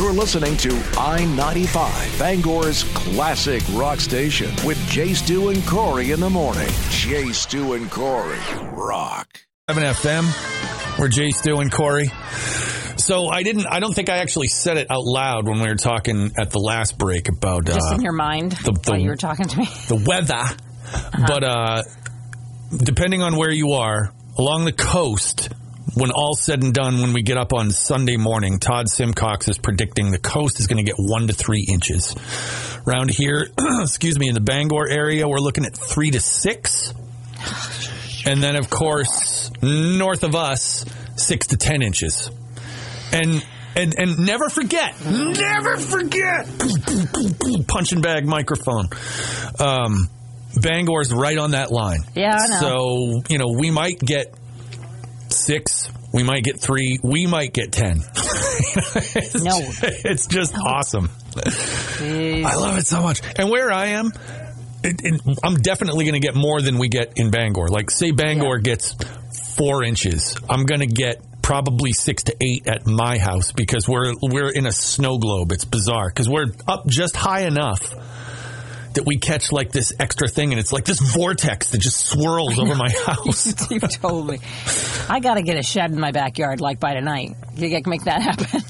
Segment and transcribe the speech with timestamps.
[0.00, 6.20] You're listening to I 95, Bangor's classic rock station with Jay Stu and Corey in
[6.20, 6.70] the morning.
[6.88, 8.38] Jay Stu and Corey
[8.72, 9.28] rock.
[9.68, 10.98] 7 FM.
[10.98, 12.10] We're Jay Stu and Corey.
[12.96, 13.66] So I didn't.
[13.66, 16.60] I don't think I actually said it out loud when we were talking at the
[16.60, 19.58] last break about Just uh, in your mind the- the- while you were talking to
[19.58, 19.64] me.
[19.88, 20.42] the weather.
[21.26, 21.82] But uh,
[22.74, 25.50] depending on where you are along the coast,
[25.94, 29.58] when all's said and done, when we get up on Sunday morning, Todd Simcox is
[29.58, 32.14] predicting the coast is going to get one to three inches.
[32.86, 33.48] Around here,
[33.80, 36.94] excuse me, in the Bangor area, we're looking at three to six.
[38.26, 40.84] And then, of course, north of us,
[41.16, 42.30] six to ten inches.
[43.12, 46.46] And and and never forget, never forget,
[47.66, 48.88] punching bag microphone.
[49.58, 50.08] Um,
[50.60, 52.00] Bangor's right on that line.
[52.14, 52.60] Yeah, I know.
[52.60, 54.34] So you know we might get
[55.32, 57.98] six, we might get three, we might get ten.
[58.16, 59.58] it's, No.
[59.82, 61.08] it's just awesome.
[61.08, 62.44] Jeez.
[62.44, 63.20] I love it so much.
[63.36, 64.12] And where I am,
[64.82, 67.68] it, it, I'm definitely going to get more than we get in Bangor.
[67.68, 68.94] Like, say Bangor gets
[69.56, 74.14] four inches, I'm going to get probably six to eight at my house because we're
[74.22, 75.52] we're in a snow globe.
[75.52, 77.82] It's bizarre because we're up just high enough
[78.94, 82.58] that we catch like this extra thing, and it's like this vortex that just swirls
[82.58, 83.70] over my house.
[83.70, 84.38] you told me.
[85.08, 87.36] I got to get a shed in my backyard like by tonight.
[87.56, 88.62] You can make that happen.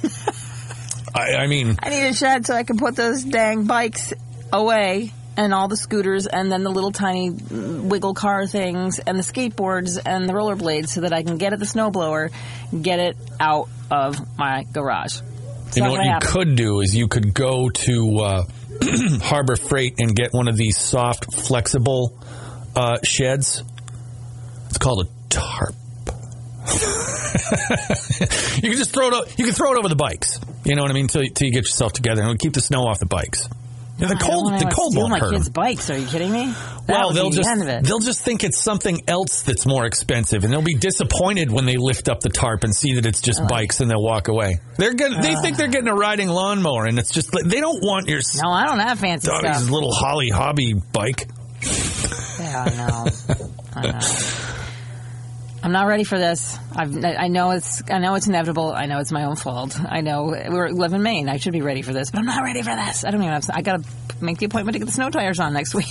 [1.14, 4.12] I, I mean, I need a shed so I can put those dang bikes
[4.52, 9.22] away and all the scooters and then the little tiny wiggle car things and the
[9.22, 12.30] skateboards and the rollerblades so that I can get at the snowblower,
[12.80, 15.20] get it out of my garage.
[15.66, 18.44] It's you know what you could do is you could go to uh,
[19.22, 22.18] Harbor Freight and get one of these soft, flexible
[22.74, 23.62] uh, sheds.
[24.68, 25.74] It's called a tarp.
[28.56, 29.38] you can just throw it.
[29.38, 30.40] You can throw it over the bikes.
[30.64, 31.08] You know what I mean?
[31.08, 33.48] Till, till you get yourself together, and keep the snow off the bikes.
[34.00, 35.90] The cold, the cold won't my hurt kids' bikes.
[35.90, 36.46] Are you kidding me?
[36.86, 37.84] That Well, they'll just the end of it.
[37.84, 41.76] they'll just think it's something else that's more expensive, and they'll be disappointed when they
[41.76, 43.46] lift up the tarp and see that it's just oh.
[43.46, 44.58] bikes, and they'll walk away.
[44.76, 48.08] They're gonna, they think they're getting a riding lawnmower, and it's just they don't want
[48.08, 49.70] your No, I don't have fancy stuff.
[49.70, 51.28] little Holly Hobbie bike.
[52.40, 53.06] Yeah, I know.
[53.74, 54.56] I know.
[55.62, 56.58] I'm not ready for this.
[56.74, 57.82] I've, I know it's.
[57.90, 58.72] I know it's inevitable.
[58.72, 59.78] I know it's my own fault.
[59.80, 61.28] I know we live in Maine.
[61.28, 63.04] I should be ready for this, but I'm not ready for this.
[63.04, 63.44] I don't even have.
[63.52, 65.86] I got to make the appointment to get the snow tires on next week.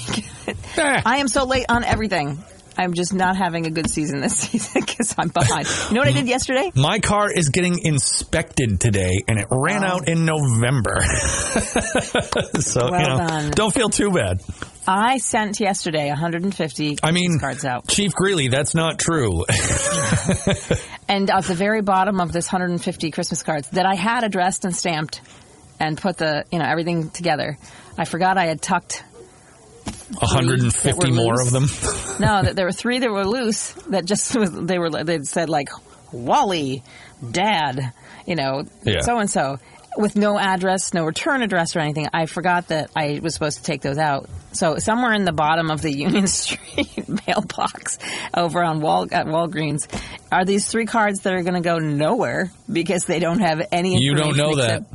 [0.77, 1.01] Eh.
[1.05, 2.43] I am so late on everything.
[2.75, 5.67] I'm just not having a good season this season because I'm behind.
[5.89, 6.71] You know what I did yesterday?
[6.75, 11.01] My car is getting inspected today, and it ran out in November.
[12.59, 13.51] so Well you know, done.
[13.51, 14.41] don't feel too bad.
[14.91, 17.87] I sent yesterday 150 I mean, cards out.
[17.87, 19.45] Chief Greeley, that's not true.
[21.09, 24.75] And at the very bottom of this 150 Christmas cards that I had addressed and
[24.75, 25.21] stamped
[25.79, 27.57] and put the, you know, everything together,
[27.97, 29.03] I forgot I had tucked.
[30.19, 31.65] 150 more of them.
[32.19, 34.33] No, that there were three that were loose that just
[34.67, 35.69] they were, they said like,
[36.11, 36.83] Wally,
[37.31, 37.93] Dad,
[38.27, 38.65] you know,
[39.01, 39.57] so and so.
[39.99, 43.63] With no address, no return address or anything, I forgot that I was supposed to
[43.63, 44.29] take those out.
[44.53, 47.99] So somewhere in the bottom of the Union Street mailbox
[48.33, 49.87] over on Wal at Walgreens
[50.31, 54.01] are these three cards that are going to go nowhere because they don't have any.
[54.01, 54.85] You don't know except-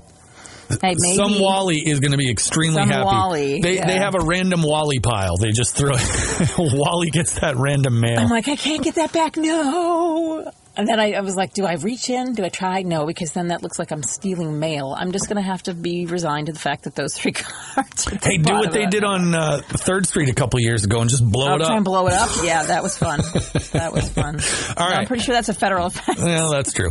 [0.80, 3.04] Hey, maybe Some Wally is going to be extremely Some happy.
[3.04, 3.86] Wally, they yeah.
[3.86, 5.36] they have a random Wally pile.
[5.36, 6.50] They just throw it.
[6.58, 8.18] Wally gets that random mail.
[8.18, 9.36] I'm like, I can't get that back.
[9.36, 10.50] No.
[10.76, 12.34] And then I, I was like, do I reach in?
[12.34, 12.82] Do I try?
[12.82, 14.94] No, because then that looks like I'm stealing mail.
[14.96, 18.06] I'm just going to have to be resigned to the fact that those three cards.
[18.08, 18.90] are at the hey, do what they it.
[18.90, 21.76] did on uh, Third Street a couple years ago and just blow I'll it try
[21.76, 21.84] and up.
[21.84, 22.30] blow it up.
[22.42, 23.18] Yeah, that was fun.
[23.72, 24.40] that was fun.
[24.76, 26.20] All I'm pretty sure that's a federal offense.
[26.20, 26.90] Well, that's true.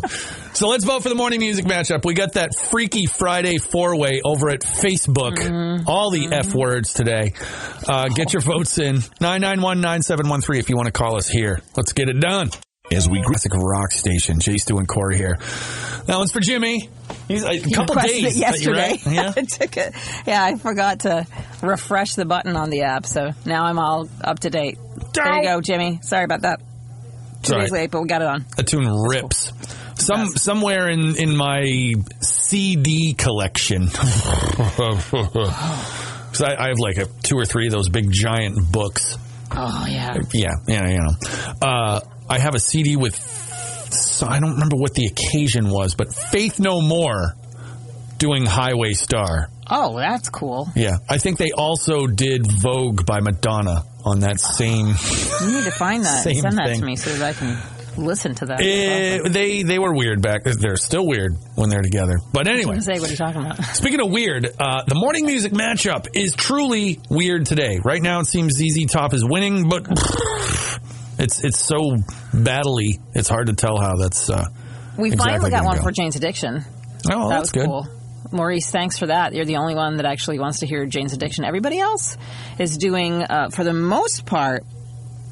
[0.54, 2.06] So let's vote for the morning music matchup.
[2.06, 5.36] We got that Freaky Friday four way over at Facebook.
[5.38, 5.88] Mm-hmm.
[5.88, 7.34] All the F words today.
[7.88, 11.62] Uh, get your votes in 991 9713 if you want to call us here.
[11.76, 12.50] Let's get it done.
[12.92, 15.38] As we classic rock station, Jay Stu and Corey here.
[16.06, 16.90] That one's for Jimmy.
[17.30, 19.00] He's a You couple requested days it yesterday.
[19.06, 19.06] right?
[19.08, 19.34] Yeah.
[19.38, 19.94] I took it.
[20.28, 21.26] Yeah, I forgot to
[21.62, 24.78] refresh the button on the app, so now I'm all up to date.
[25.14, 26.00] There you go, Jimmy.
[26.04, 26.60] Sorry about that.
[27.44, 27.82] Two All days right.
[27.84, 28.46] late, but we got it on.
[28.58, 29.54] A tune rips.
[29.96, 33.88] Some somewhere in in my CD collection.
[33.94, 34.02] 'Cause
[36.42, 39.18] I, I have like a two or three of those big giant books.
[39.52, 40.18] Oh yeah.
[40.34, 41.12] Yeah, yeah, you know.
[41.62, 42.00] Uh,
[42.30, 43.16] I have a CD with,
[44.28, 47.36] I don't remember what the occasion was, but Faith No More
[48.18, 49.50] doing Highway Star.
[49.70, 50.70] Oh, that's cool.
[50.76, 54.88] Yeah, I think they also did Vogue by Madonna on that same.
[54.88, 56.80] You need to find that and Same send that thing.
[56.82, 57.58] to me so that I can
[57.98, 58.60] listen to that.
[58.62, 60.44] Eh, they they were weird back.
[60.44, 62.18] They're still weird when they're together.
[62.34, 63.64] But I anyway, say, what are you talking about?
[63.76, 67.80] speaking of weird, uh, the morning music matchup is truly weird today.
[67.84, 69.86] Right now, it seems ZZ Top is winning, but
[71.24, 71.96] it's it's so
[72.34, 73.00] battly.
[73.16, 74.30] It's hard to tell how that's.
[74.30, 74.46] Uh,
[74.98, 75.84] We exactly finally got one go.
[75.84, 76.64] for Jane's Addiction.
[77.12, 77.66] oh, that that's was good.
[77.66, 77.88] cool.
[78.32, 79.34] Maurice, thanks for that.
[79.34, 81.46] You're the only one that actually wants to hear Jane's Addiction.
[81.46, 82.18] Everybody else
[82.58, 84.64] is doing, uh, for the most part,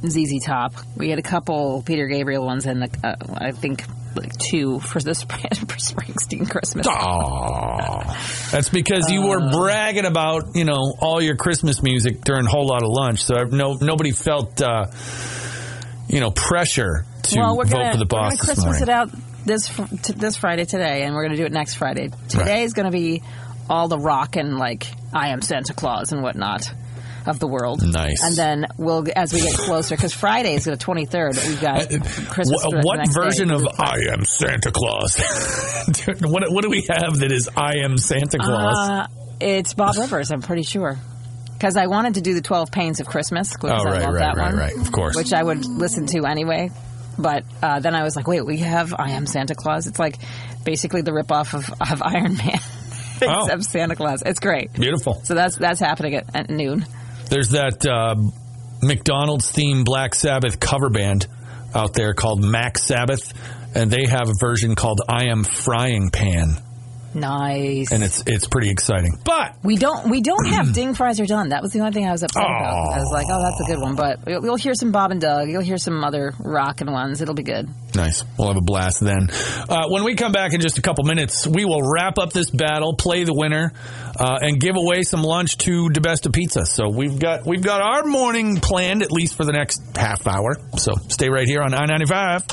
[0.05, 0.73] ZZ Top.
[0.95, 3.85] We had a couple Peter Gabriel ones and uh, I think
[4.15, 6.85] like two for the for Springsteen Christmas.
[8.51, 9.51] That's because you were Uh.
[9.51, 13.23] bragging about, you know, all your Christmas music during a Whole Lot of Lunch.
[13.23, 14.85] So no nobody felt, uh,
[16.07, 18.65] you know, pressure to well, we're vote gonna, for the we're boss gonna this Christmas
[18.65, 18.83] morning.
[18.83, 19.09] it out
[19.45, 19.67] this
[20.03, 22.09] t- this Friday today, and we're gonna do it next Friday.
[22.29, 23.21] Today is gonna be
[23.69, 26.73] all the rock and like I am Santa Claus and whatnot
[27.27, 27.81] of the world.
[27.83, 28.23] Nice.
[28.23, 31.35] And then we'll as we get closer because Friday is the twenty third.
[31.35, 32.63] We've got Christmas.
[32.65, 33.23] What, what next day.
[33.23, 35.15] version of I am Santa Claus?
[35.91, 38.89] Dude, what, what do we have that is I am Santa Claus?
[38.89, 39.07] Uh,
[39.39, 40.31] it's Bob Rivers.
[40.31, 40.97] I'm pretty sure.
[41.61, 43.53] Because I wanted to do the Twelve Pains of Christmas.
[43.53, 44.75] Because Oh, I love right, that right, one, right.
[44.75, 45.15] Of course.
[45.15, 46.71] Which I would listen to anyway.
[47.19, 49.85] But uh, then I was like, wait, we have I Am Santa Claus.
[49.85, 50.17] It's like
[50.65, 52.57] basically the ripoff of, of Iron Man,
[53.21, 53.43] Oh.
[53.45, 54.23] except Santa Claus.
[54.25, 54.73] It's great.
[54.73, 55.21] Beautiful.
[55.23, 56.83] So that's that's happening at, at noon.
[57.29, 58.15] There's that uh,
[58.81, 61.27] McDonald's themed Black Sabbath cover band
[61.75, 63.33] out there called Mac Sabbath,
[63.75, 66.55] and they have a version called I Am Frying Pan,
[67.13, 67.91] Nice.
[67.91, 69.17] and it's it's pretty exciting.
[69.23, 71.49] But we don't we don't have ding fries are done.
[71.49, 72.93] That was the only thing I was upset about.
[72.93, 73.95] I was like, oh, that's a good one.
[73.95, 75.49] But you'll, you'll hear some Bob and Doug.
[75.49, 77.21] You'll hear some other rockin' ones.
[77.21, 77.69] It'll be good.
[77.95, 78.23] Nice.
[78.37, 79.29] We'll have a blast then.
[79.67, 82.49] Uh, when we come back in just a couple minutes, we will wrap up this
[82.49, 83.73] battle, play the winner,
[84.17, 86.65] uh, and give away some lunch to DeBesta Pizza.
[86.65, 90.57] So we've got we've got our morning planned at least for the next half hour.
[90.77, 92.43] So stay right here on I ninety five.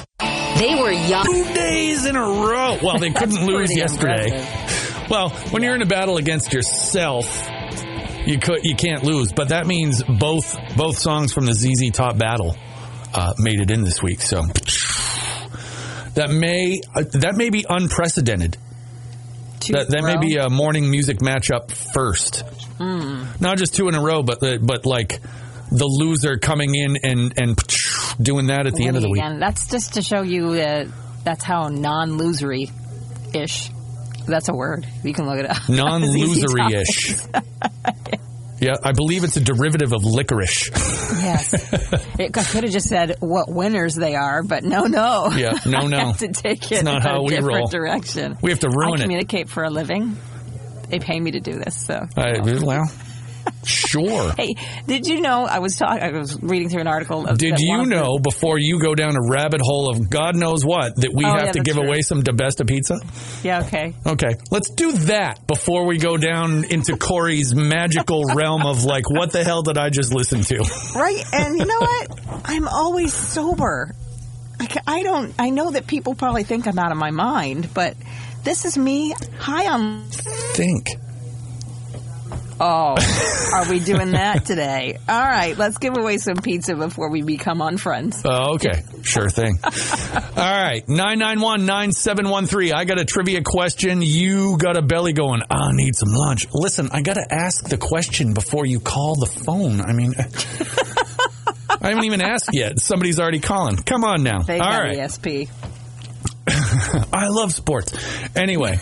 [0.58, 1.24] They were young.
[1.24, 2.78] Two days in a row.
[2.82, 4.26] Well, they couldn't lose yesterday.
[4.26, 5.10] impressive.
[5.10, 7.48] Well, when you're in a battle against yourself,
[8.26, 9.32] you could you can't lose.
[9.32, 12.56] But that means both both songs from the ZZ Top battle
[13.14, 14.20] uh, made it in this week.
[14.20, 14.42] So
[16.14, 18.56] that may uh, that may be unprecedented.
[19.60, 22.42] Two That that may be a morning music matchup first.
[22.78, 25.20] Not just two in a row, but the, but like
[25.70, 27.56] the loser coming in and and
[28.20, 29.22] doing that at the end of the week.
[29.22, 30.88] Again, that's just to show you that
[31.24, 32.70] that's how non-losery
[33.34, 33.70] ish.
[34.26, 34.86] That's a word.
[35.04, 35.56] You can look it up.
[35.68, 37.16] Non-losery ish.
[38.60, 40.68] Yeah, I believe it's a derivative of licorice.
[41.22, 41.54] Yes.
[42.18, 45.30] It, I could have just said what winners they are, but no, no.
[45.30, 45.96] Yeah, no, I no.
[46.06, 47.66] have to take it It's not in how a we different roll.
[47.68, 48.36] direction.
[48.42, 49.02] We have to ruin I it.
[49.02, 50.16] communicate for a living.
[50.88, 52.04] They pay me to do this, so.
[52.16, 52.90] I, well,
[53.64, 54.32] sure.
[54.38, 54.54] Hey,
[54.86, 56.02] did you know I was talking?
[56.02, 57.26] I was reading through an article.
[57.26, 60.94] Of, Did you know before you go down a rabbit hole of God knows what
[60.96, 61.84] that we Oh, have yeah, to give true.
[61.86, 62.96] away some DeBesta pizza?
[63.42, 63.60] Yeah.
[63.66, 63.94] Okay.
[64.06, 69.32] Okay, let's do that before we go down into Corey's magical realm of like, what
[69.32, 70.58] the hell did I just listen to?
[70.94, 71.24] Right.
[71.32, 72.42] And you know what?
[72.44, 73.94] I'm always sober.
[74.60, 75.34] I, I don't.
[75.38, 77.96] I know that people probably think I'm out of my mind, but
[78.44, 80.04] this is me high on.
[80.10, 80.86] Think.
[82.60, 82.96] Oh,
[83.54, 84.98] are we doing that today?
[85.08, 88.22] All right, let's give away some pizza before we become unfriends.
[88.24, 88.82] Oh, okay.
[89.02, 89.58] Sure thing.
[89.64, 90.86] All right.
[90.88, 92.72] 991 9713.
[92.74, 94.02] I got a trivia question.
[94.02, 96.46] You got a belly going, I need some lunch.
[96.52, 99.80] Listen, I got to ask the question before you call the phone.
[99.80, 100.14] I mean,
[101.80, 102.80] I haven't even asked yet.
[102.80, 103.76] Somebody's already calling.
[103.76, 104.40] Come on now.
[104.42, 104.98] They All right.
[104.98, 105.48] ESP.
[107.12, 107.92] I love sports.
[108.34, 108.78] Anyway,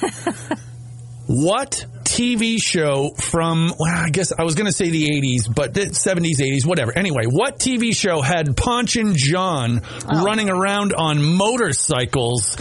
[1.27, 5.75] what TV show from, well, I guess I was going to say the 80s, but
[5.75, 6.97] the 70s, 80s, whatever.
[6.97, 12.57] Anyway, what TV show had Ponch and John running around on motorcycles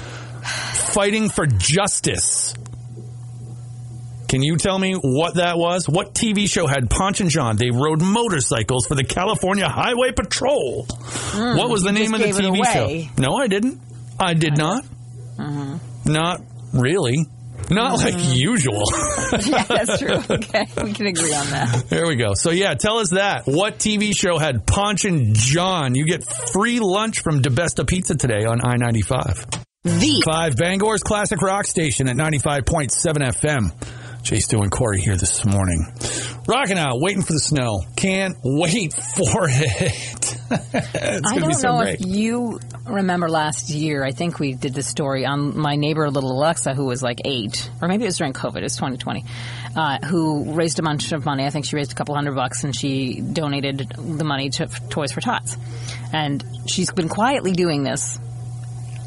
[0.94, 2.54] fighting for justice?
[4.28, 5.88] Can you tell me what that was?
[5.88, 7.58] What TV show had Ponch and John?
[7.58, 10.86] They rode motorcycles for the California Highway Patrol.
[10.86, 13.22] what was the name of the TV show?
[13.22, 13.80] No, I didn't.
[14.20, 14.84] I did not.
[16.06, 16.42] Not
[16.74, 17.18] really.
[17.70, 18.34] Not like mm-hmm.
[18.34, 18.84] usual.
[19.52, 20.16] yeah, that's true.
[20.36, 21.86] Okay, we can agree on that.
[21.90, 22.34] there we go.
[22.34, 23.44] So yeah, tell us that.
[23.46, 25.96] What TV show had Ponch and John?
[25.96, 29.46] You get free lunch from DeBesta Pizza today on I ninety five.
[29.84, 33.72] The Five Bangor's classic rock station at ninety five point seven FM.
[34.26, 35.86] Chase and Corey here this morning.
[36.48, 37.84] Rocking out, waiting for the snow.
[37.96, 40.35] Can't wait for it.
[40.52, 42.02] I don't so know great.
[42.02, 44.04] if you remember last year.
[44.04, 47.70] I think we did this story on my neighbor, little Alexa, who was like eight,
[47.82, 48.58] or maybe it was during COVID.
[48.58, 49.26] It was 2020.
[49.76, 51.46] Uh, who raised a bunch of money.
[51.46, 55.12] I think she raised a couple hundred bucks, and she donated the money to Toys
[55.12, 55.58] for Tots.
[56.14, 58.20] And she's been quietly doing this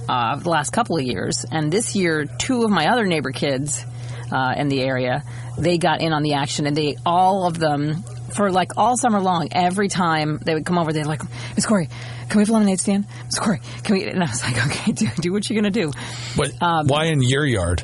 [0.09, 3.85] uh, the last couple of years, and this year, two of my other neighbor kids
[4.33, 5.23] uh, in the area,
[5.57, 8.05] they got in on the action, and they all of them
[8.39, 11.23] for like all summer long, every time they would come over, they'd like,
[11.57, 11.89] Miss Corey,
[12.29, 13.07] can we have a lemonade stand?
[13.27, 14.05] Miss Corey, can we?
[14.05, 15.91] And I was like, okay, do, do what you're gonna do.
[16.37, 17.83] But Um, why in your yard?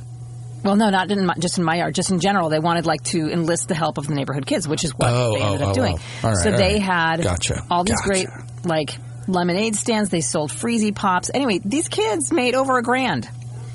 [0.65, 1.95] Well, no, not in my, just in my yard.
[1.95, 4.83] Just in general, they wanted like to enlist the help of the neighborhood kids, which
[4.85, 5.99] is what Oh, they ended oh, up oh, doing.
[6.23, 6.29] oh.
[6.29, 6.83] Right, so they right.
[6.83, 7.63] had Gotcha.
[7.71, 8.09] all these Gotcha.
[8.09, 8.29] great
[8.65, 8.97] like
[9.29, 10.09] lemonade stands.
[10.09, 11.31] They sold freezy pops.
[11.35, 13.29] Anyway, these kids made over a grand,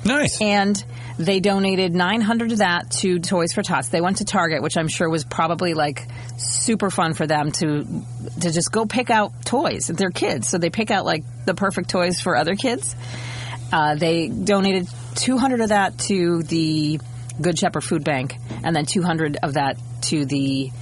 [0.04, 0.40] Nice.
[0.40, 0.82] and
[1.20, 3.88] they donated nine hundred of that to Toys for Tots.
[3.88, 6.08] They went to Target, which I'm sure was probably like
[6.38, 7.84] super fun for them to
[8.40, 9.88] to just go pick out toys.
[9.88, 12.96] They're kids, so they pick out like the perfect toys for other kids.
[13.70, 16.98] Uh, they donated 200 of that to the
[17.40, 20.72] Good Shepherd Food Bank, and then 200 of that to the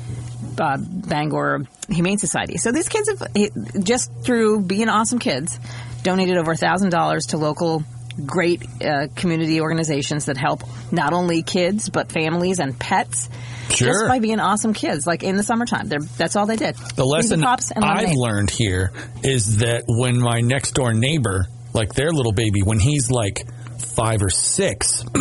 [0.59, 2.59] uh, Bangor Humane Society.
[2.59, 3.49] So these kids have eh,
[3.83, 5.59] just through being awesome kids
[6.05, 7.83] donated over thousand dollars to local
[8.27, 13.29] great uh, community organizations that help not only kids but families and pets.
[13.69, 16.75] Just by being awesome kids, like in the summertime, They're, that's all they did.
[16.97, 22.33] The lesson I've learned here is that when my next door neighbor, like their little
[22.33, 23.47] baby, when he's like
[23.79, 25.05] five or 6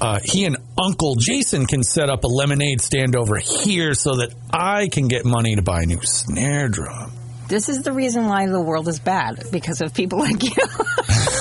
[0.00, 4.34] uh, he and Uncle Jason can set up a lemonade stand over here so that
[4.52, 7.12] I can get money to buy a new snare drum.
[7.48, 10.50] This is the reason why the world is bad because of people like you.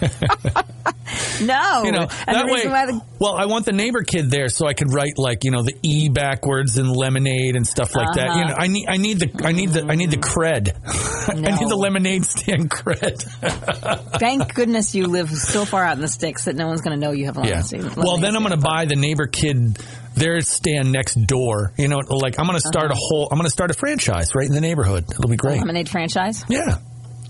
[1.40, 2.62] no, You know, and that way.
[2.64, 5.62] the, well, I want the neighbor kid there so I could write like you know
[5.62, 8.26] the E backwards and lemonade and stuff like that.
[8.26, 8.48] You Uh-huh.
[8.50, 10.72] know, I need I need the I need the I need the cred.
[11.28, 13.22] I need the lemonade stand cred.
[14.18, 17.04] thank goodness you live so far out in the sticks that no one's going to
[17.06, 17.62] know you have a Yeah.
[17.72, 17.96] lemonade.
[17.96, 19.78] Well, then I'm going to buy the neighbor kid
[20.14, 21.72] their stand next door.
[21.76, 23.28] You know, like I'm going to start a whole.
[23.30, 25.04] I'm going to start a franchise right in the neighborhood.
[25.10, 25.56] It'll be great.
[25.58, 26.78] A lemonade franchise Yeah,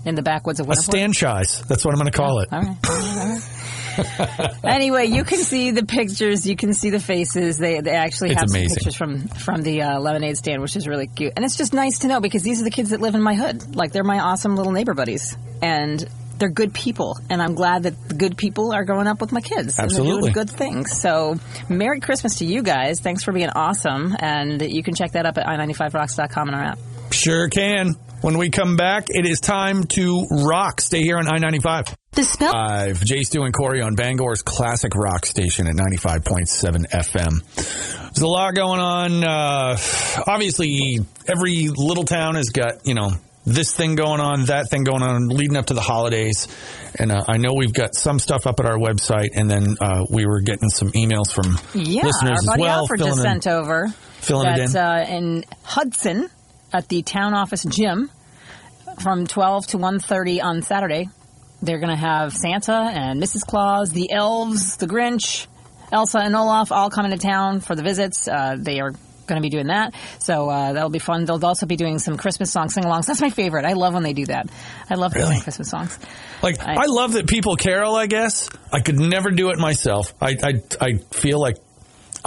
[0.07, 0.83] in the backwoods of a Winterport.
[0.83, 1.61] stanchise.
[1.67, 2.49] That's what I'm going to call it.
[2.51, 2.77] All right.
[2.87, 4.63] All right, all right.
[4.63, 6.47] anyway, you can see the pictures.
[6.47, 7.57] You can see the faces.
[7.57, 11.07] They they actually have some pictures from from the uh, lemonade stand, which is really
[11.07, 11.33] cute.
[11.35, 13.35] And it's just nice to know because these are the kids that live in my
[13.35, 13.75] hood.
[13.75, 17.17] Like they're my awesome little neighbor buddies, and they're good people.
[17.29, 19.79] And I'm glad that the good people are growing up with my kids.
[19.79, 20.21] And Absolutely.
[20.21, 21.01] doing good things.
[21.01, 21.35] So,
[21.67, 22.99] Merry Christmas to you guys.
[22.99, 24.15] Thanks for being awesome.
[24.19, 26.79] And you can check that up at i95rocks.com in our app.
[27.11, 27.95] Sure can.
[28.21, 30.81] When we come back, it is time to rock.
[30.81, 31.93] Stay here on I-95.
[32.13, 32.51] The spell.
[32.51, 37.55] Live, Jay Stu and Corey on Bangor's classic rock station at 95.7 FM.
[37.55, 39.23] There's a lot going on.
[39.23, 39.77] Uh,
[40.25, 43.11] obviously, every little town has got, you know,
[43.45, 46.47] this thing going on, that thing going on, leading up to the holidays.
[46.99, 50.05] And uh, I know we've got some stuff up at our website, and then uh,
[50.09, 52.79] we were getting some emails from Yeah, listeners our buddy as well.
[52.79, 53.87] Alfred just sent over.
[54.21, 54.81] filling it That's in.
[54.81, 56.29] Uh, in Hudson
[56.73, 58.09] at the town office gym
[59.01, 61.09] from 12 to 1.30 on Saturday.
[61.61, 63.41] They're going to have Santa and Mrs.
[63.45, 65.47] Claus, the elves, the Grinch,
[65.91, 68.27] Elsa and Olaf all coming to town for the visits.
[68.27, 69.93] Uh, they are going to be doing that.
[70.19, 71.25] So uh, that'll be fun.
[71.25, 73.05] They'll also be doing some Christmas song sing-alongs.
[73.07, 73.65] That's my favorite.
[73.65, 74.47] I love when they do that.
[74.89, 75.39] I love Really?
[75.41, 75.97] Christmas songs.
[76.41, 77.95] Like I- I, love that people carol.
[77.95, 80.13] I guess I could never do it myself.
[80.21, 81.57] I I, I feel like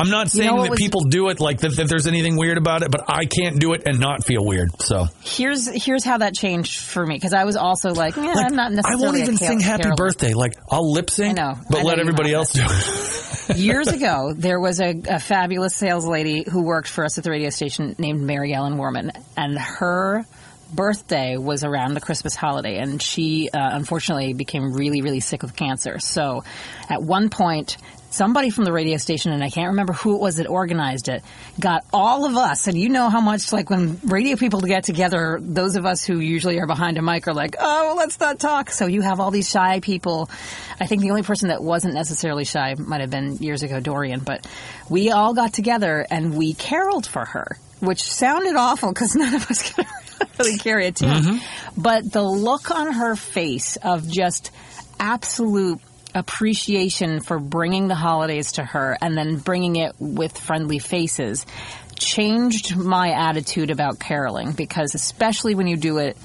[0.01, 1.89] I'm not saying what that was- people do it like that, that.
[1.89, 4.71] There's anything weird about it, but I can't do it and not feel weird.
[4.83, 8.47] So Here's here's how that changed for me because I was also like, yeah, like,
[8.47, 9.03] I'm not necessarily.
[9.03, 9.91] I won't even sing Happy.
[9.97, 10.35] Birthday.
[10.35, 11.59] Like I'll lip sync, I know.
[11.71, 13.57] but I let everybody else do it.
[13.59, 17.31] Years ago, there was a, a fabulous sales lady who worked for us at the
[17.31, 20.25] radio station named Mary Ellen Warman, and her
[20.75, 25.57] birthday was around the Christmas holiday, and she uh, unfortunately became really, really sick with
[25.57, 25.99] cancer.
[25.99, 26.45] So,
[26.89, 27.77] at one point,
[28.11, 31.23] somebody from the radio station, and I can't remember who it was that organized it,
[31.59, 35.39] got all of us, and you know how much like when radio people get together,
[35.41, 38.71] those of us who usually are behind a mic are like, oh, let's not talk.
[38.71, 40.29] So you have all these shy people.
[40.81, 44.21] I think the only person that wasn't necessarily shy might have been years ago Dorian,
[44.21, 44.47] but
[44.89, 49.51] we all got together and we caroled for her, which sounded awful because none of
[49.51, 49.87] us could
[50.39, 51.09] really carry a tune.
[51.09, 51.81] Mm-hmm.
[51.81, 54.51] But the look on her face of just
[54.99, 55.81] absolute
[56.15, 61.47] appreciation for bringing the holidays to her and then bringing it with friendly faces
[61.95, 66.17] changed my attitude about caroling because especially when you do it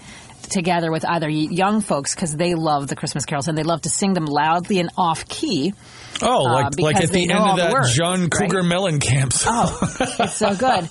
[0.48, 3.90] together with either young folks because they love the Christmas carols and they love to
[3.90, 5.74] sing them loudly and off key.
[6.22, 8.32] Oh, like like Uh, because at the end of that words, John right?
[8.32, 9.68] Cougar Mellencamp song.
[9.78, 10.90] Oh, it's so good.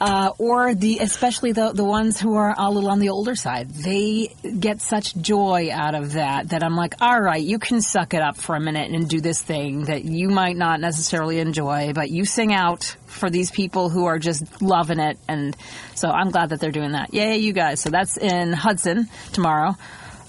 [0.00, 3.70] Uh, or the especially the the ones who are a little on the older side,
[3.70, 8.14] they get such joy out of that that I'm like, all right, you can suck
[8.14, 11.92] it up for a minute and do this thing that you might not necessarily enjoy,
[11.92, 15.56] but you sing out for these people who are just loving it, and
[15.94, 17.12] so I'm glad that they're doing that.
[17.14, 17.80] Yay, you guys!
[17.80, 19.76] So that's in Hudson tomorrow.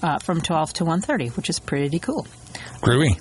[0.02, 2.26] uh, from 12 to 1.30, which is pretty cool.
[2.82, 3.18] Groovy.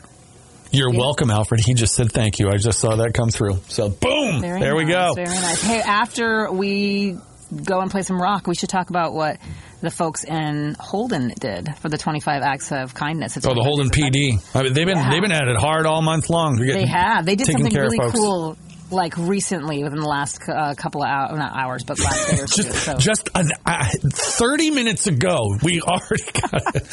[0.72, 1.62] You're welcome, Alfred.
[1.66, 2.50] He just said thank you.
[2.50, 3.60] I just saw that come through.
[3.70, 4.42] So, boom!
[4.42, 5.14] Very there we go.
[5.16, 5.62] Very nice.
[5.62, 7.18] Hey, after we
[7.64, 9.38] go and play some rock, we should talk about what
[9.82, 13.38] the folks in Holden did for the 25 acts of kindness.
[13.38, 14.34] It's Oh, the Holden PD.
[14.54, 15.10] I mean, they've been Yeah.
[15.12, 16.58] they've been at it hard all month long.
[16.58, 17.26] They have.
[17.26, 18.58] They did something really cool,
[18.92, 22.48] like recently, within the last uh, couple of hours, not hours, but last day or
[22.48, 22.64] two.
[22.64, 26.84] Just, So just an, uh, 30 minutes ago, we already got it.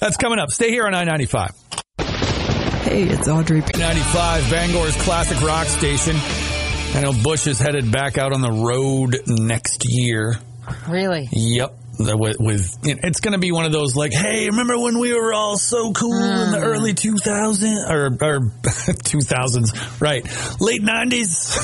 [0.00, 0.50] That's coming up.
[0.50, 1.50] Stay here on I 95.
[1.98, 3.60] Hey, it's Audrey.
[3.76, 6.16] 95, Bangor's classic rock station.
[6.96, 10.36] I know Bush is headed back out on the road next year.
[10.88, 11.78] really, Yep.
[11.98, 15.32] With, with it's going to be one of those like, hey, remember when we were
[15.32, 20.24] all so cool in the early 2000s or, or 2000s, right?
[20.60, 21.56] Late 90s.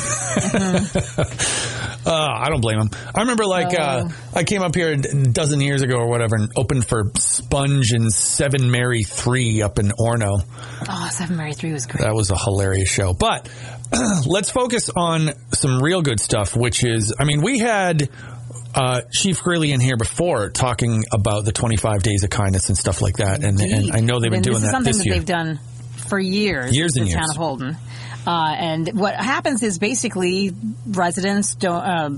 [2.06, 2.90] uh, I don't blame him.
[3.14, 6.50] I remember like uh, I came up here a dozen years ago or whatever and
[6.56, 10.44] opened for Sponge and Seven Mary Three up in Orono.
[10.88, 12.04] oh, Seven Mary Three was great.
[12.04, 13.14] That was a hilarious show.
[13.14, 13.48] But
[14.26, 18.08] let's focus on some real good stuff, which is, I mean, we had
[18.74, 23.02] uh, Chief Greeley in here before talking about the 25 days of kindness and stuff
[23.02, 23.42] like that.
[23.42, 25.14] And, and I know they've been And doing this is that something this that year.
[25.14, 25.60] they've done
[26.08, 26.74] for years.
[26.76, 27.30] Years in and the town years.
[27.30, 27.76] of Holden.
[28.26, 30.52] Uh, and what happens is basically
[30.86, 32.08] residents, uh,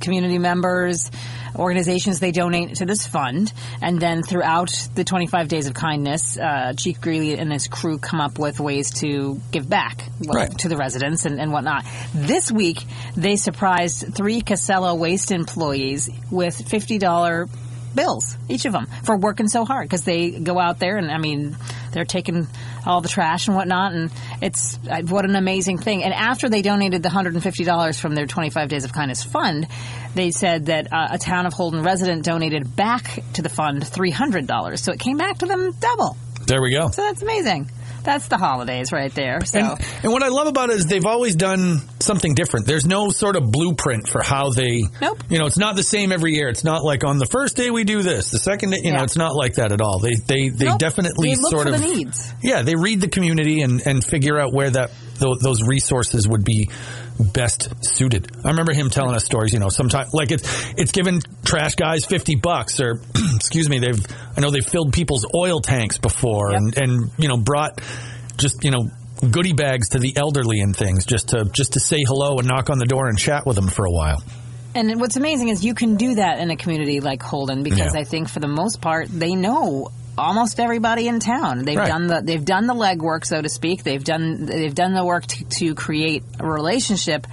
[0.00, 1.10] community members,
[1.56, 3.52] organizations, they donate to this fund.
[3.82, 8.20] And then throughout the 25 Days of Kindness, uh, Chief Greeley and his crew come
[8.20, 10.58] up with ways to give back well, Right.
[10.58, 11.84] to the residents and, and whatnot.
[12.14, 12.84] This week,
[13.16, 17.48] they surprised three Casella Waste employees with $50
[17.96, 21.18] bills, each of them, for working so hard because they go out there and I
[21.18, 21.56] mean
[21.92, 22.46] they're taking
[22.84, 26.04] all the trash and whatnot, and it's what an amazing thing.
[26.04, 28.92] And after they donated the hundred and fifty dollars from their twenty five days of
[28.92, 29.66] kindness fund,
[30.14, 34.10] they said that uh, a town of Holden resident donated back to the fund three
[34.12, 36.16] hundred dollars, so it came back to them double.
[36.46, 36.90] there we go.
[36.90, 37.70] So that's amazing.
[38.04, 39.44] That's the holidays right there.
[39.44, 39.58] So.
[39.58, 42.66] And, and what I love about it is they've always done something different.
[42.66, 45.22] There's no sort of blueprint for how they, Nope.
[45.28, 46.48] you know, it's not the same every year.
[46.48, 49.02] It's not like on the first day we do this, the second day, you know,
[49.02, 49.98] it's not like that at all.
[49.98, 50.78] They they they Nope.
[50.78, 52.32] definitely They sort of the needs.
[52.42, 56.44] Yeah, they read the community and and figure out where that tho- those resources would
[56.44, 56.70] be
[57.32, 58.30] best suited.
[58.44, 60.44] I remember him telling us stories, you know, sometimes like it's
[60.76, 63.00] it's given trash guys 50 bucks or
[63.34, 64.00] excuse me, they've
[64.36, 66.60] I know they've filled people's oil tanks before Yep.
[66.60, 67.80] and and you know brought
[68.36, 68.90] just, you know,
[69.30, 72.70] goodie bags to the elderly and things just to just to say hello and knock
[72.70, 74.22] on the door and chat with them for a while.
[74.74, 78.00] And what's amazing is you can do that in a community like Holden because Yeah.
[78.00, 81.64] I think for the most part they know almost everybody in town.
[81.64, 81.88] They've Right.
[81.88, 83.84] done the they've done the legwork, so to speak.
[83.84, 87.26] They've done they've done the work to, to create a relationship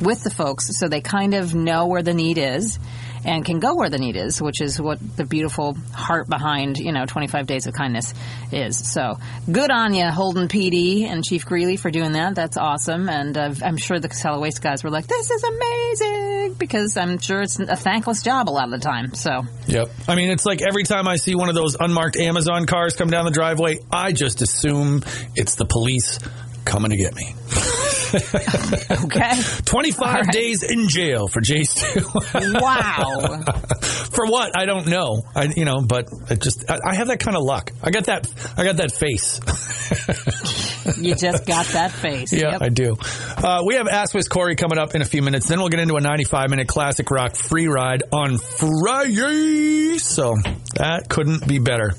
[0.00, 2.78] with the folks, so they kind of know where the need is
[3.24, 6.92] and can go where the need is, which is what the beautiful heart behind you
[6.92, 8.14] know 25 Days of Kindness
[8.50, 8.92] is.
[8.92, 9.18] So
[9.50, 12.34] good on you, Holden PD and Chief Greeley for doing that.
[12.34, 16.54] That's awesome, and uh, I'm sure the Casella Waste guys were like, "This is amazing,"
[16.54, 19.14] because I'm sure it's a thankless job a lot of the time.
[19.14, 19.90] So Yep.
[20.08, 23.10] I mean, it's like every time I see one of those unmarked Amazon cars come
[23.10, 25.02] down the driveway, I just assume
[25.34, 26.18] it's the police
[26.64, 27.34] coming to get me.
[28.14, 29.32] okay,
[29.64, 30.32] 25 All right.
[30.32, 32.00] days in jail for Jay Stu.
[32.34, 33.40] wow.
[33.82, 34.56] for what?
[34.56, 35.22] I don't know.
[35.34, 37.72] I, you know, but I just, I, I have that kind of luck.
[37.82, 39.40] I got that, I got that face.
[40.98, 42.32] You just got that face.
[42.32, 42.62] Yeah, Yep.
[42.62, 42.96] I do.
[43.36, 45.46] Uh, we have Ask Miss Corey coming up in a few minutes.
[45.48, 49.98] Then we'll get into a 95 minute classic rock free ride on Friday.
[49.98, 50.34] So
[50.76, 51.92] that couldn't be better.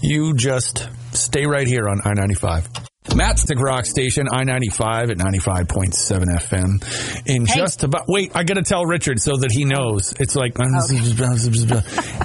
[0.00, 2.68] You just stay right here on I 95.
[3.16, 7.26] Matt's the rock station, I 95 at 95.7 FM.
[7.26, 7.56] In Hey.
[7.60, 10.14] just about, wait, I got to tell Richard so that he knows.
[10.18, 10.54] It's like,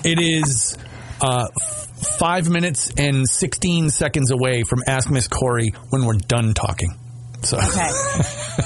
[0.06, 0.78] it is
[1.20, 1.88] uh, f-
[2.20, 6.92] five minutes and 16 seconds away from Ask Miss Corey when we're done talking.
[7.44, 7.92] So, Okay.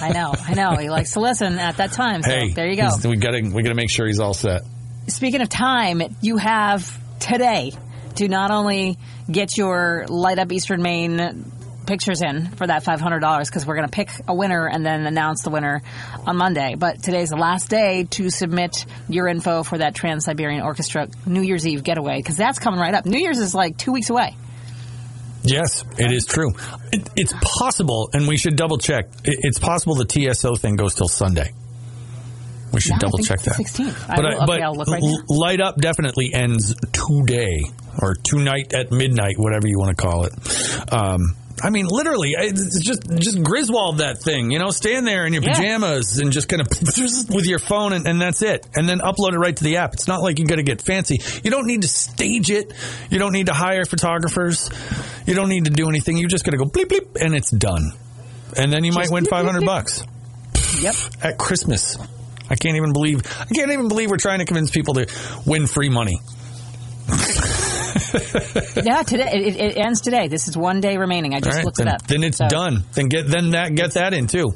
[0.02, 0.34] I know.
[0.38, 0.76] I know.
[0.78, 2.24] He likes to listen at that time.
[2.24, 2.90] So hey, there you go.
[3.10, 4.62] we got to we got to make sure he's all set.
[5.08, 7.72] Speaking of time, you have today
[8.16, 8.98] to not only
[9.30, 11.52] get your light up Eastern Maine
[11.92, 15.42] pictures in for that $500 because we're going to pick a winner and then announce
[15.44, 15.82] the winner
[16.26, 16.76] on Monday.
[16.78, 21.42] But today's the last day to submit your info for that Trans Siberian Orchestra New
[21.42, 23.06] Year's Eve getaway because that's coming right up.
[23.06, 24.38] New Year's is like two weeks away.
[25.44, 26.52] Yes, it is true.
[26.94, 29.08] It, it's possible, and we should double check.
[29.26, 31.52] It, it's possible the TSO thing goes till Sunday.
[32.72, 33.58] We should Yeah, double check that.
[33.58, 34.10] the 16th.
[34.10, 37.64] I But, will- I- but okay, I'll look right L- Light Up definitely ends today
[38.02, 40.94] or tonight at midnight, whatever you want to call it.
[40.94, 44.52] Um, I mean, literally, it's just just Griswold that thing.
[44.52, 45.54] You know, stand there in your Yeah.
[45.56, 46.68] pajamas and just kind of
[47.30, 48.66] with your phone, and, and that's it.
[48.76, 49.94] And then upload it right to the app.
[49.94, 51.20] It's not like you got to get fancy.
[51.44, 52.74] You don't need to stage it.
[53.10, 54.70] You don't need to hire photographers.
[55.26, 56.18] You don't need to do anything.
[56.18, 57.92] You just got to go bleep bleep, and it's done.
[58.58, 60.04] And then you might win five hundred bucks
[60.82, 60.96] Yep.
[61.22, 61.98] at Christmas.
[62.50, 65.06] I can't even believe I can't even believe we're trying to convince people to
[65.46, 66.20] win free money.
[68.84, 70.28] Yeah, today it, it ends today.
[70.28, 71.34] This is one day remaining.
[71.34, 72.08] I just right, looked then, it up.
[72.08, 72.84] then it's So- done.
[72.94, 74.54] Then get then that get that in too.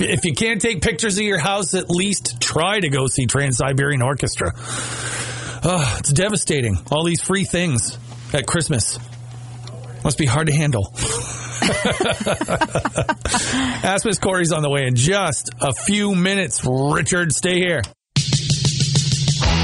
[0.00, 3.56] If- you can't take pictures of your house, at least try to go see Trans
[3.58, 4.52] Siberian Orchestra.
[4.56, 6.78] Oh, it's devastating.
[6.90, 7.98] All these free things
[8.32, 8.98] at Christmas
[10.04, 10.92] must be hard to handle.
[13.82, 16.62] Ask Miss Corey's on the way in just a few minutes.
[16.64, 17.82] Richard, stay here.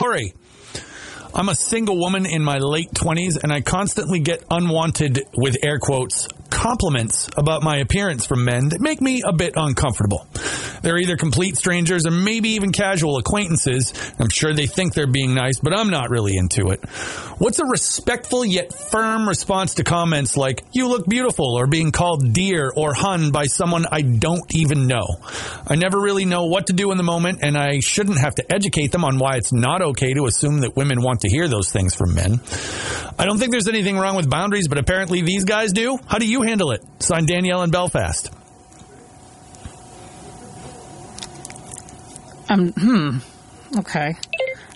[0.00, 0.34] Corey.
[1.34, 5.78] I'm a single woman in my late 20s and I constantly get unwanted, with air
[5.78, 6.28] quotes,
[6.62, 10.24] compliments about my appearance from men that make me a bit uncomfortable.
[10.80, 13.92] They're either complete strangers or maybe even casual acquaintances.
[14.20, 16.84] I'm sure they think they're being nice, but I'm not really into it.
[17.38, 22.32] What's a respectful yet firm response to comments like, you look beautiful, or being called
[22.32, 25.06] dear or hun by someone I don't even know?
[25.66, 28.52] I never really know what to do in the moment, and I shouldn't have to
[28.52, 31.72] educate them on why it's not okay to assume that women want to hear those
[31.72, 32.40] things from men.
[33.18, 35.98] I don't think there's anything wrong with boundaries, but apparently these guys do.
[36.06, 36.82] How do you handle it?
[36.98, 38.30] Signed Danielle in Belfast.
[42.48, 43.18] Um, hmm.
[43.78, 44.14] Okay.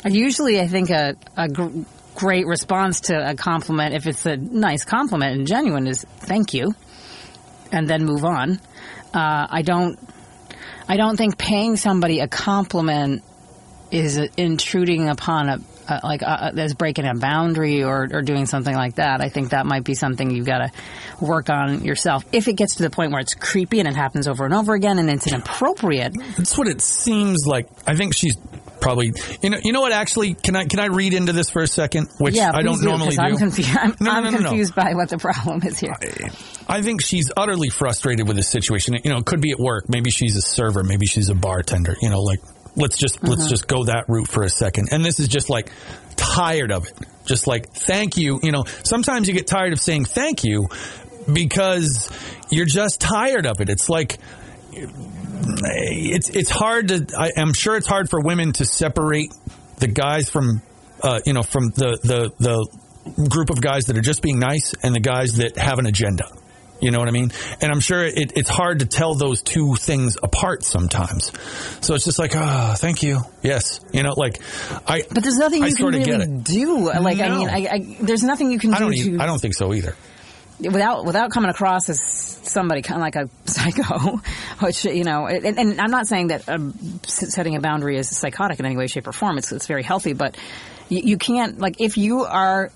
[0.07, 1.83] Usually, I think a, a gr-
[2.15, 6.75] great response to a compliment, if it's a nice compliment and genuine, is thank you,
[7.71, 8.61] and then move on.
[9.13, 9.99] Uh, I don't.
[10.89, 13.23] I don't think paying somebody a compliment
[13.91, 15.59] is intruding upon a.
[15.89, 19.21] Uh, like uh, is breaking a boundary or, or doing something like that.
[19.21, 20.73] I think that might be something you've got to
[21.25, 22.25] work on yourself.
[22.33, 24.75] If it gets to the point where it's creepy and it happens over and over
[24.75, 27.69] again and it's inappropriate, That's what it seems like.
[27.87, 28.37] I think she's
[28.81, 29.13] probably.
[29.43, 29.59] You know.
[29.63, 29.93] You know what?
[29.93, 32.09] Actually, can I can I read into this for a second?
[32.19, 33.39] Which Yeah, I don't do, normally 'cause I'm, do.
[33.39, 35.95] confu- I'm, No, no, no, confused by what the problem is here.
[36.69, 38.97] I think she's utterly frustrated with this situation.
[39.05, 39.89] You know, it could be at work.
[39.89, 40.83] Maybe she's a server.
[40.83, 41.95] Maybe she's a bartender.
[42.03, 42.41] You know, like
[42.77, 43.33] let's just Uh-huh.
[43.33, 44.89] let's just go that route for a second.
[44.93, 45.71] And this is just like
[46.17, 46.95] tired of it.
[47.25, 48.39] Just like thank you.
[48.43, 50.69] You know, sometimes you get tired of saying thank you
[51.33, 52.09] because
[52.51, 53.69] you're just tired of it.
[53.69, 54.19] It's like
[54.73, 57.07] it's it's hard to.
[57.19, 59.33] I, I'm sure it's hard for women to separate
[59.79, 60.63] the guys from,
[61.03, 64.75] uh, you know, from the the the group of guys that are just being nice
[64.83, 66.25] and the guys that have an agenda.
[66.81, 67.33] You know what I mean?
[67.61, 71.33] And I'm sure it, it's hard to tell those two things apart sometimes.
[71.81, 73.21] So it's just like, ah, thank you.
[73.43, 73.81] Yes.
[73.93, 74.41] You know, like
[74.87, 75.05] I.
[75.11, 76.87] But there's nothing I you can really do.
[76.87, 78.77] Like I mean, I, I, there's nothing you can do.
[78.77, 79.19] I do don't.
[79.19, 79.95] to I don't think so either.
[80.61, 84.21] without without coming across as somebody kind of like a psycho,
[84.61, 85.27] which you know.
[85.27, 86.75] And, and I'm not saying that um,
[87.07, 89.39] setting a boundary is psychotic in any way, shape, or form.
[89.39, 90.37] It's it's very healthy, but
[90.89, 92.71] you, you can't like if you are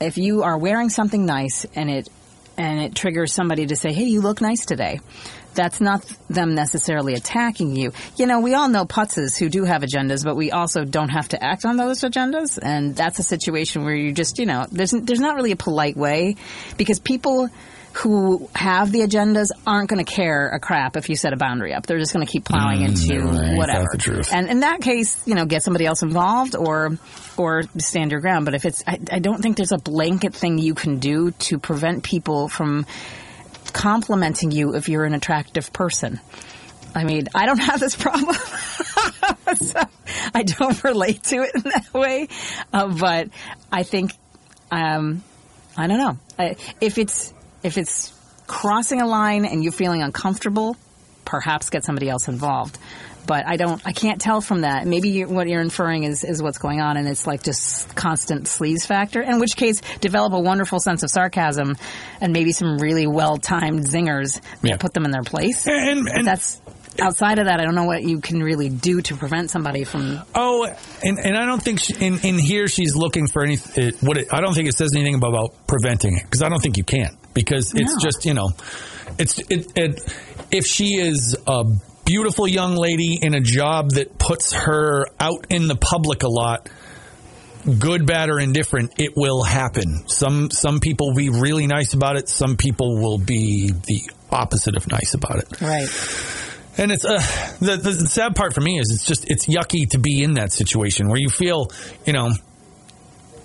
[0.00, 2.08] if you are wearing something nice and it
[2.56, 5.00] and it triggers somebody to say, "Hey, you look nice today."
[5.54, 7.92] That's not them necessarily attacking you.
[8.16, 11.28] You know, we all know putzes who do have agendas, but we also don't have
[11.28, 12.58] to act on those agendas.
[12.60, 15.96] And that's a situation where you just, you know, there's there's not really a polite
[15.96, 16.36] way
[16.76, 17.48] because people
[17.96, 21.72] who have the agendas aren't going to care a crap if you set a boundary
[21.72, 21.86] up.
[21.86, 23.56] They're just going to keep plowing into right.
[23.56, 23.86] Whatever.
[24.32, 26.98] And in that case, you know, get somebody else involved or
[27.38, 28.44] or stand your ground.
[28.44, 31.58] But if it's, I, I don't think there's a blanket thing you can do to
[31.58, 32.84] prevent people from
[33.72, 36.20] complimenting you if you're an attractive person.
[36.94, 38.34] I mean, I don't have this problem,
[39.54, 39.80] so
[40.34, 42.28] I don't relate to it in that way.
[42.72, 43.30] Uh, but
[43.72, 44.12] I think,
[44.70, 45.22] um,
[45.76, 47.34] I don't know I, if it's
[47.66, 48.12] if it's
[48.46, 50.76] crossing a line and you're feeling uncomfortable,
[51.24, 52.78] perhaps get somebody else involved.
[53.26, 54.86] But I don't, I can't tell from that.
[54.86, 58.44] Maybe you what you're inferring is, is what's going on, and it's like just constant
[58.44, 59.20] sleaze factor.
[59.20, 61.74] In which case, develop a wonderful sense of sarcasm,
[62.20, 64.76] and maybe some really well timed zingers that Yeah.
[64.76, 65.66] put them in their place.
[65.66, 66.60] And, and that's
[67.02, 67.58] outside of that.
[67.58, 70.22] I don't know what you can really do to prevent somebody from.
[70.32, 70.64] Oh,
[71.02, 73.58] and, and I don't think she, in in here she's looking for any.
[73.74, 76.62] It, what it, I don't think it says anything about preventing it because I don't
[76.62, 78.00] think you can because it's No.
[78.02, 78.50] just you know,
[79.18, 80.00] it's it, it
[80.50, 81.64] if she is a
[82.04, 86.68] beautiful young lady in a job that puts her out in the public a lot.
[87.80, 90.06] Good, bad, or indifferent, it will happen.
[90.08, 92.28] Some some people will be really nice about it.
[92.28, 95.60] Some people will be the opposite of nice about it.
[95.60, 95.88] Right.
[96.78, 97.18] And it's uh,
[97.58, 100.34] the, the the sad part for me is it's just it's yucky to be in
[100.34, 101.68] that situation where you feel
[102.06, 102.30] you know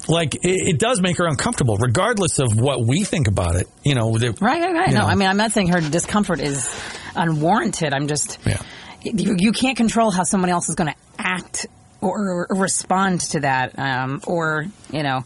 [0.07, 3.67] like it, it does make her uncomfortable, regardless of what we think about it.
[3.83, 4.89] You know, the, Right, right, right.
[4.91, 5.05] No, know.
[5.05, 6.69] I mean, I'm not saying her discomfort is
[7.15, 7.93] unwarranted.
[7.93, 8.61] I'm just, Yeah.
[9.03, 11.67] you, you can't control how someone else is going to act
[12.01, 15.23] or, or respond to that, um, or you know,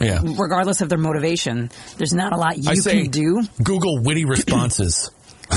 [0.00, 0.20] Yeah.
[0.22, 1.70] regardless of their motivation.
[1.96, 3.42] There's not a lot you I say can do.
[3.62, 5.10] Google witty responses.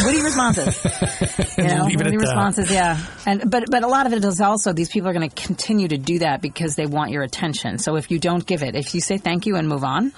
[0.06, 0.78] Witty responses.
[1.58, 2.18] You know, witty at that.
[2.18, 2.98] responses, yeah.
[3.26, 5.88] And but but a lot of it is also these people are going to continue
[5.90, 7.78] to do that because they want your attention.
[7.78, 10.12] So if you don't give it, if you say thank you and move on,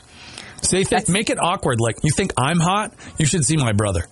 [0.62, 1.82] Say th- make it awkward.
[1.82, 2.94] Like you think I'm hot?
[3.20, 4.06] You should see my brother.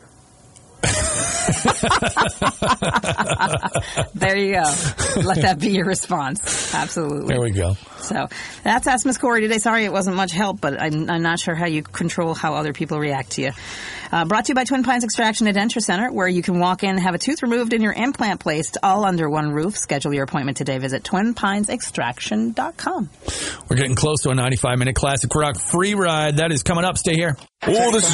[4.13, 4.63] there you go.
[5.21, 6.73] Let that be your response.
[6.73, 7.27] Absolutely.
[7.27, 7.73] There we go.
[7.99, 8.27] So
[8.63, 9.58] that's Ask Miss Corey today.
[9.58, 12.71] Sorry it wasn't much help, but I'm, I'm not sure how you control how other
[12.73, 13.51] people react to you.
[14.12, 16.84] Uh, brought to you by Twin Pines Extraction and Denture Center, where you can walk
[16.84, 19.77] in, have a tooth removed, and your implant placed all under one roof.
[19.77, 20.77] Schedule your appointment today.
[20.80, 23.10] Visit twinpinesextraction.com.
[23.69, 26.36] We're getting close to a 95 minute classic rock free ride.
[26.38, 26.97] That is coming up.
[26.97, 27.38] Stay here.
[27.63, 28.10] Oh, this